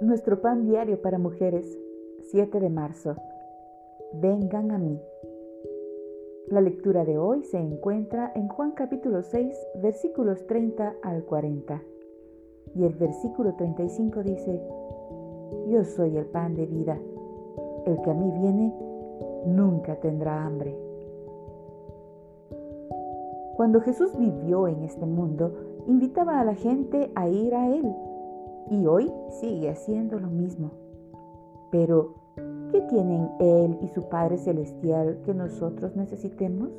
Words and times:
nuestro 0.00 0.40
pan 0.40 0.64
diario 0.64 1.02
para 1.02 1.18
mujeres, 1.18 1.78
7 2.30 2.58
de 2.58 2.70
marzo. 2.70 3.16
Vengan 4.14 4.70
a 4.70 4.78
mí. 4.78 4.98
La 6.48 6.62
lectura 6.62 7.04
de 7.04 7.18
hoy 7.18 7.44
se 7.44 7.58
encuentra 7.58 8.32
en 8.34 8.48
Juan 8.48 8.72
capítulo 8.72 9.22
6, 9.22 9.54
versículos 9.82 10.46
30 10.46 10.94
al 11.02 11.24
40. 11.24 11.82
Y 12.74 12.84
el 12.84 12.94
versículo 12.94 13.54
35 13.56 14.22
dice, 14.22 14.62
Yo 15.68 15.84
soy 15.84 16.16
el 16.16 16.24
pan 16.26 16.54
de 16.54 16.64
vida. 16.64 16.98
El 17.84 18.00
que 18.00 18.10
a 18.10 18.14
mí 18.14 18.30
viene 18.40 18.74
nunca 19.44 19.96
tendrá 19.96 20.46
hambre. 20.46 20.74
Cuando 23.56 23.82
Jesús 23.82 24.16
vivió 24.16 24.66
en 24.66 24.82
este 24.82 25.04
mundo, 25.04 25.52
invitaba 25.86 26.40
a 26.40 26.44
la 26.44 26.54
gente 26.54 27.12
a 27.14 27.28
ir 27.28 27.54
a 27.54 27.68
Él 27.68 27.94
y 28.68 28.86
hoy 28.86 29.12
sigue 29.40 29.70
haciendo 29.70 30.18
lo 30.18 30.28
mismo. 30.28 30.70
Pero, 31.70 32.14
¿qué 32.70 32.80
tienen 32.82 33.30
Él 33.38 33.78
y 33.80 33.88
su 33.88 34.08
Padre 34.08 34.38
Celestial 34.38 35.20
que 35.24 35.34
nosotros 35.34 35.94
necesitemos? 35.96 36.70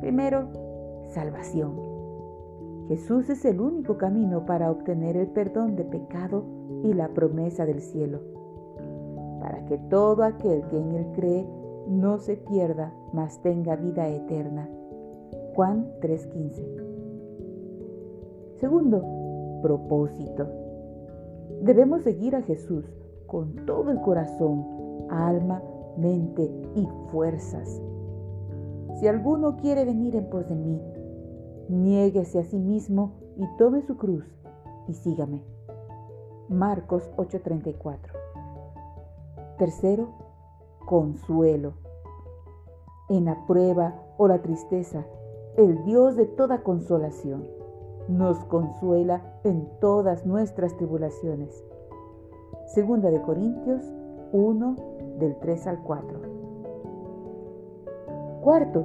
Primero, 0.00 0.48
salvación. 1.08 1.90
Jesús 2.88 3.30
es 3.30 3.44
el 3.44 3.60
único 3.60 3.98
camino 3.98 4.46
para 4.46 4.70
obtener 4.70 5.16
el 5.16 5.28
perdón 5.28 5.76
de 5.76 5.84
pecado 5.84 6.44
y 6.82 6.92
la 6.92 7.08
promesa 7.08 7.66
del 7.66 7.80
cielo, 7.80 8.20
para 9.40 9.64
que 9.66 9.78
todo 9.78 10.24
aquel 10.24 10.66
que 10.66 10.78
en 10.78 10.92
Él 10.92 11.06
cree 11.14 11.46
no 11.86 12.18
se 12.18 12.36
pierda, 12.36 12.92
mas 13.12 13.40
tenga 13.42 13.76
vida 13.76 14.08
eterna. 14.08 14.68
Juan 15.54 15.92
3:15. 16.00 16.64
Segundo, 18.56 19.02
propósito. 19.60 20.46
Debemos 21.62 22.02
seguir 22.02 22.36
a 22.36 22.42
Jesús 22.42 22.84
con 23.26 23.66
todo 23.66 23.90
el 23.90 24.00
corazón, 24.00 24.64
alma, 25.10 25.62
mente 25.96 26.50
y 26.74 26.88
fuerzas. 27.10 27.80
Si 28.98 29.06
alguno 29.06 29.56
quiere 29.56 29.84
venir 29.84 30.16
en 30.16 30.28
pos 30.28 30.48
de 30.48 30.54
mí, 30.54 30.80
niéguese 31.68 32.40
a 32.40 32.44
sí 32.44 32.58
mismo 32.58 33.12
y 33.36 33.46
tome 33.56 33.82
su 33.82 33.96
cruz 33.96 34.24
y 34.88 34.94
sígame. 34.94 35.42
Marcos 36.48 37.08
8:34. 37.16 38.12
Tercero, 39.58 40.08
consuelo. 40.86 41.74
En 43.08 43.26
la 43.26 43.46
prueba 43.46 43.94
o 44.18 44.26
la 44.26 44.42
tristeza, 44.42 45.04
el 45.56 45.84
Dios 45.84 46.16
de 46.16 46.26
toda 46.26 46.62
consolación 46.62 47.59
nos 48.10 48.44
consuela 48.44 49.22
en 49.44 49.68
todas 49.80 50.26
nuestras 50.26 50.76
tribulaciones. 50.76 51.64
Segunda 52.66 53.10
de 53.10 53.22
Corintios 53.22 53.82
1 54.32 54.76
del 55.18 55.38
3 55.38 55.66
al 55.68 55.82
4. 55.82 56.20
Cuarto, 58.42 58.84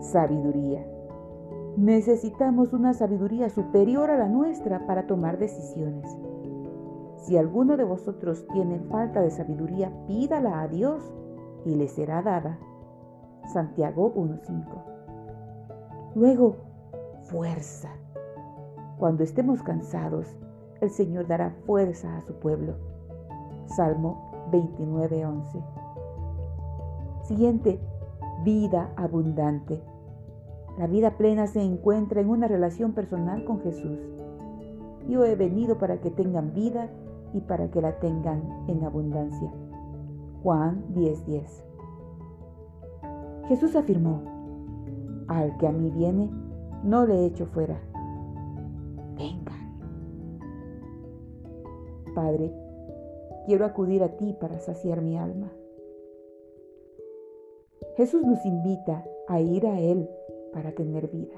sabiduría. 0.00 0.84
Necesitamos 1.76 2.72
una 2.72 2.94
sabiduría 2.94 3.50
superior 3.50 4.10
a 4.10 4.16
la 4.16 4.28
nuestra 4.28 4.86
para 4.86 5.06
tomar 5.06 5.38
decisiones. 5.38 6.16
Si 7.18 7.36
alguno 7.36 7.76
de 7.76 7.84
vosotros 7.84 8.46
tiene 8.52 8.80
falta 8.80 9.20
de 9.20 9.30
sabiduría, 9.30 9.92
pídala 10.06 10.62
a 10.62 10.68
Dios 10.68 11.02
y 11.64 11.74
le 11.74 11.88
será 11.88 12.22
dada. 12.22 12.58
Santiago 13.52 14.14
1.5. 14.14 16.14
Luego, 16.14 16.56
fuerza. 17.24 17.90
Cuando 18.98 19.24
estemos 19.24 19.62
cansados, 19.62 20.26
el 20.80 20.88
Señor 20.88 21.26
dará 21.26 21.50
fuerza 21.66 22.16
a 22.16 22.22
su 22.22 22.32
pueblo. 22.34 22.76
Salmo 23.66 24.48
29:11. 24.50 25.62
Siguiente, 27.24 27.78
vida 28.42 28.90
abundante. 28.96 29.82
La 30.78 30.86
vida 30.86 31.18
plena 31.18 31.46
se 31.46 31.62
encuentra 31.62 32.22
en 32.22 32.30
una 32.30 32.48
relación 32.48 32.92
personal 32.92 33.44
con 33.44 33.60
Jesús. 33.60 33.98
Yo 35.08 35.26
he 35.26 35.36
venido 35.36 35.76
para 35.76 36.00
que 36.00 36.10
tengan 36.10 36.54
vida 36.54 36.88
y 37.34 37.40
para 37.40 37.70
que 37.70 37.82
la 37.82 37.98
tengan 37.98 38.64
en 38.66 38.82
abundancia. 38.82 39.52
Juan 40.42 40.86
10:10. 40.94 41.64
Jesús 43.48 43.76
afirmó, 43.76 44.22
al 45.28 45.54
que 45.58 45.66
a 45.66 45.72
mí 45.72 45.90
viene, 45.90 46.30
no 46.82 47.04
le 47.04 47.26
echo 47.26 47.46
fuera 47.46 47.78
Padre, 52.14 52.50
quiero 53.46 53.66
acudir 53.66 54.02
a 54.02 54.16
ti 54.16 54.34
para 54.40 54.58
saciar 54.58 55.02
mi 55.02 55.18
alma. 55.18 55.52
Jesús 57.96 58.24
nos 58.24 58.44
invita 58.44 59.04
a 59.28 59.40
ir 59.40 59.66
a 59.66 59.78
Él 59.78 60.08
para 60.52 60.72
tener 60.72 61.08
vida. 61.08 61.36